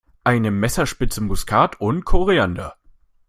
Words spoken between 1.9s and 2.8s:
Koriander.